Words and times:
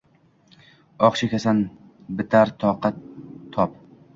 Oh 1.09 1.19
chekasan, 1.21 1.61
bitar 2.23 2.53
toqat-tob 2.65 3.79